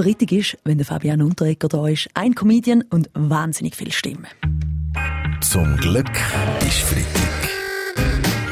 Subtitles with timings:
[0.00, 4.28] Freitag ist, wenn der Fabian Unterreger da ist, ein Comedian und wahnsinnig viele Stimmen.
[5.40, 6.12] Zum Glück
[6.60, 7.48] ist Freitag.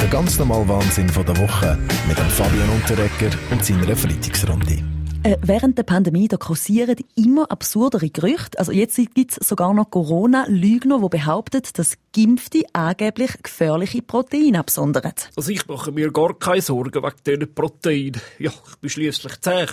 [0.00, 1.78] Der ganz normale Wahnsinn von der Woche
[2.08, 4.82] mit dem Fabian Unterreger und seiner Freitagsrunde.
[5.22, 8.58] Äh, während der Pandemie da kursieren immer absurdere Gerüchte.
[8.58, 15.12] Also jetzt gibt es sogar noch Corona-Lügner, die behaupten, dass Geimpfte angeblich gefährliche Proteine absondern.
[15.36, 18.20] Also ich mache mir gar keine Sorgen wegen diesen Proteinen.
[18.40, 19.66] Ja, ich bin schliesslich zäh.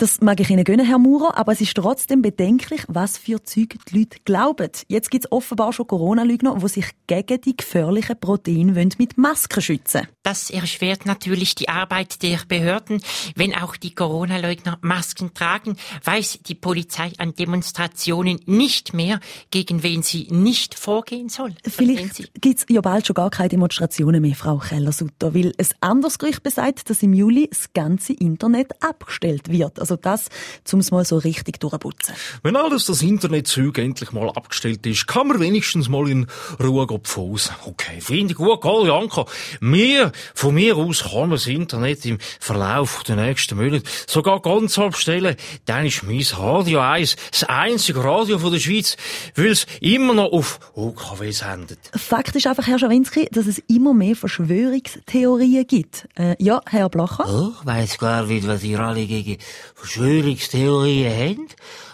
[0.00, 3.76] Das mag ich Ihnen gönnen, Herr Maurer, aber es ist trotzdem bedenklich, was für Zeug
[3.90, 4.70] die Leute glauben.
[4.88, 10.08] Jetzt gibt es offenbar schon Corona-Lügner, die sich gegen die gefährlichen Proteine mit Masken schützen
[10.22, 13.02] Das erschwert natürlich die Arbeit der Behörden.
[13.36, 19.20] Wenn auch die Corona-Leugner Masken tragen, weiß die Polizei an Demonstrationen nicht mehr,
[19.50, 21.54] gegen wen sie nicht vorgehen soll.
[21.68, 26.18] Vielleicht gibt es ja bald schon gar keine Demonstrationen mehr, Frau Keller-Sutter, weil ein anderes
[26.18, 29.78] Gerücht besagt, dass im Juli das ganze Internet abgestellt wird.
[29.78, 30.28] Also also das,
[30.72, 32.14] um es mal so richtig durchputzen.
[32.42, 36.26] Wenn alles das Internetzeug endlich mal abgestellt ist, kann man wenigstens mal in
[36.62, 37.54] Ruhe pfosen.
[37.66, 39.24] Okay, finde ich gut, gell, Janka.
[39.60, 44.78] Mir, von mir aus kann man das Internet im Verlauf der nächsten Monate sogar ganz
[44.78, 45.34] abstellen.
[45.64, 48.96] Dann ist mein Radio 1 das einzige Radio von der Schweiz,
[49.34, 51.78] weil es immer noch auf OKW sendet.
[51.94, 56.06] Fakt ist einfach, Herr Schawinski, dass es immer mehr Verschwörungstheorien gibt.
[56.16, 57.24] Äh, ja, Herr Blacher?
[57.26, 59.38] Oh, weiss gar nicht, was ihr alle gegen
[59.80, 61.48] Verschwörungstheorien haben.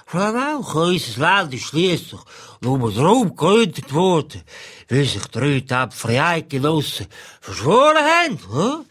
[0.06, 2.20] Frau Rauch, unser Land ist schliesslich
[2.60, 4.42] nur darum gegründet worden,
[4.88, 7.06] weil sich drei tapfere Eidgenossen
[7.40, 8.38] verschworen haben.
[8.52, 8.84] Hm?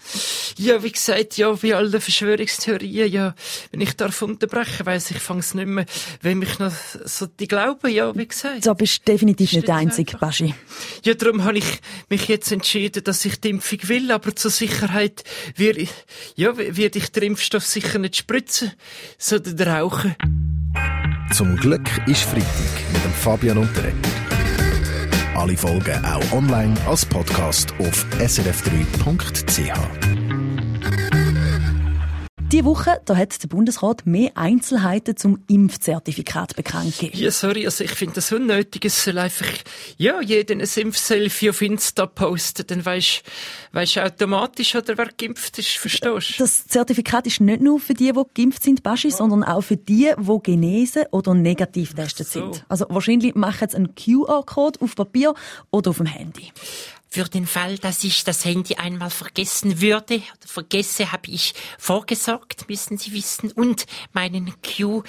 [0.57, 3.35] Ja, wie gesagt, ja, wie alle Verschwörungstheorien, ja,
[3.71, 5.85] wenn ich darf unterbrechen, weiss ich, fang's nicht mehr,
[6.21, 6.71] wenn mich noch
[7.05, 8.65] so die glauben, ja, wie gesagt.
[8.65, 10.53] Da bist du definitiv nicht der Einzige, Baschi.
[11.03, 15.23] Ja, darum habe ich mich jetzt entschieden, dass ich die Impfung will, aber zur Sicherheit
[15.55, 15.87] werde
[16.35, 18.71] ja, werde ich den Impfstoff sicher nicht spritzen,
[19.17, 20.15] sondern rauchen.
[21.33, 22.45] Zum Glück ist Freitag
[22.93, 23.95] mit dem Fabian Unterreger.
[25.35, 30.14] Alle Folgen auch online als Podcast auf srf3.ch.
[32.55, 37.17] Diese Woche da hat der Bundesrat mehr Einzelheiten zum Impfzertifikat bekannt gegeben.
[37.21, 38.85] Ja, sorry, also ich finde das unnötig.
[38.85, 39.49] Es soll einfach,
[39.97, 43.23] ja, jeder ein Impfselfie auf Insta posten, dann weisst
[43.73, 46.43] du automatisch, oder wer geimpft ist, verstehst du?
[46.43, 49.17] Das Zertifikat ist nicht nur für die, die geimpft sind, Baschi, ja.
[49.17, 52.53] sondern auch für die, die genesen oder negativ getestet so.
[52.53, 52.65] sind.
[52.69, 55.33] Also wahrscheinlich machen sie einen QR-Code auf Papier
[55.71, 56.53] oder auf dem Handy.
[57.15, 62.67] Für den Fall, dass ich das Handy einmal vergessen würde oder vergesse, habe ich vorgesorgt,
[62.67, 65.01] müssen Sie wissen, und meinen Q,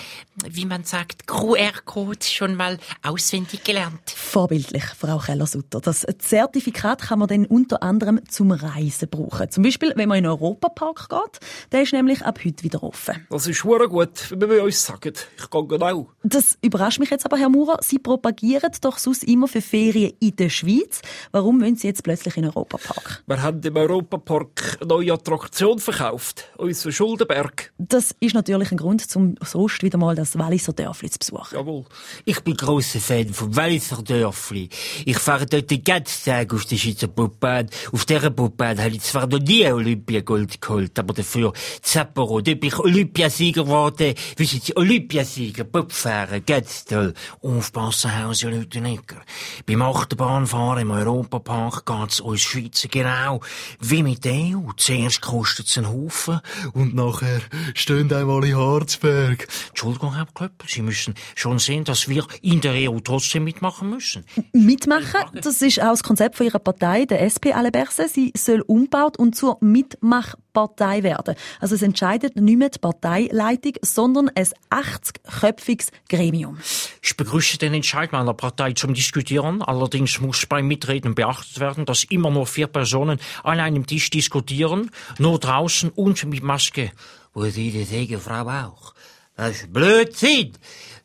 [0.49, 4.09] wie man sagt, QR-Code schon mal auswendig gelernt.
[4.15, 5.81] Vorbildlich, Frau Keller-Sutter.
[5.81, 9.50] Das Zertifikat kann man dann unter anderem zum Reisen brauchen.
[9.50, 11.41] Zum Beispiel, wenn man in den Europapark geht.
[11.73, 13.27] Der ist nämlich ab heute wieder offen.
[13.31, 15.12] Das ist schon gut, wenn wir uns sagen.
[15.37, 16.12] Ich gehe genau.
[16.23, 17.81] Das überrascht mich jetzt aber, Herr Maurer.
[17.83, 21.03] Sie propagieren doch sonst immer für Ferien in der Schweiz.
[21.33, 23.23] Warum wollen Sie jetzt plötzlich in den Europapark?
[23.27, 26.49] Wir haben im Europapark eine neue Attraktion verkauft.
[26.57, 27.73] Unseren Schuldenberg.
[27.79, 31.55] Das ist natürlich ein Grund, um sonst wieder mal das Walliser Dörfli zu besuchen.
[31.55, 31.85] Jawohl.
[32.25, 34.69] Ich bin grosser Fan vom Walliser Dörfli.
[35.05, 37.69] Ich fahre dort den ganzen Tag auf der Schweizer Puppbahn.
[37.93, 41.53] Auf dieser Puppbahn habe ich zwar noch nie Olympiagold geholt, aber dafür
[41.83, 42.41] Zapporo.
[42.41, 44.15] Dort bin ich Olympiasieger geworden.
[44.37, 45.65] Wie sind Sie Olympiasieger?
[45.65, 47.15] Puppfahren, ganz toll.
[47.43, 49.23] Aufpassen, Hause und Lütenegger.
[49.67, 53.41] Beim Achterbahnfahren im Europapark geht's uns Schweizer genau
[53.81, 54.73] wie mit der EU.
[54.77, 56.41] Zuerst kostet es einen Haufen
[56.75, 57.41] und nachher
[57.75, 59.47] stehen einmal in Harzberg.
[59.69, 64.25] Entschuldigung, Herr Klöppel, Sie müssen schon sehen, dass wir in der EU trotzdem mitmachen müssen.
[64.53, 65.41] Mitmachen?
[65.41, 68.09] Das ist auch das Konzept von Ihrer Partei, der SP Aleberse.
[68.09, 71.37] Sie soll umgebaut und zur Mitmachpartei werden.
[71.61, 76.59] Also es entscheidet nicht mehr die Parteileitung, sondern ein 80-köpfiges Gremium.
[77.03, 79.63] Ich begrüße den Entscheid meiner Partei zum Diskutieren.
[79.63, 84.91] Allerdings muss beim Mitreden beachtet werden, dass immer nur vier Personen an einem Tisch diskutieren,
[85.19, 86.93] nur draußen und mit Maske.
[87.34, 88.94] Wo Sie das sagen, Frau auch.
[89.37, 90.53] Das ist Blödsinn.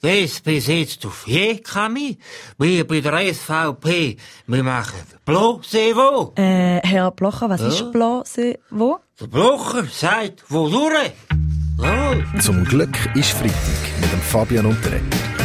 [0.02, 2.18] Das besitzt auf JKMI.
[2.58, 4.16] Wir bei der SVP,
[4.48, 6.32] wir machen Blanc-C'est-Vous.
[6.38, 7.68] Äh, Herr Blocher, was ja?
[7.68, 9.00] ist Blanc-C'est-Vous?
[9.20, 11.12] Der Blocher sagt, wo durch?
[12.40, 15.41] Zum Glück ist Freitag mit dem Fabian Unterreger.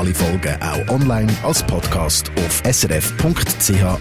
[0.00, 4.00] Alle Folgen auch online als Podcast auf srf.ch-audio.